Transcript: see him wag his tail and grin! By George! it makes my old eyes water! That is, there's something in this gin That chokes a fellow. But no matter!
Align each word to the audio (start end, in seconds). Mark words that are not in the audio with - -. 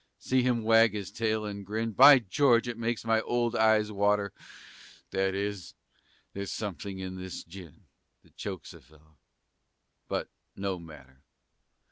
see 0.17 0.41
him 0.41 0.63
wag 0.63 0.95
his 0.95 1.11
tail 1.11 1.45
and 1.45 1.63
grin! 1.63 1.91
By 1.91 2.17
George! 2.17 2.67
it 2.67 2.75
makes 2.75 3.05
my 3.05 3.21
old 3.21 3.55
eyes 3.55 3.91
water! 3.91 4.33
That 5.11 5.35
is, 5.35 5.75
there's 6.33 6.51
something 6.51 6.97
in 6.97 7.17
this 7.17 7.43
gin 7.43 7.81
That 8.23 8.35
chokes 8.35 8.73
a 8.73 8.81
fellow. 8.81 9.19
But 10.07 10.27
no 10.55 10.79
matter! 10.79 11.21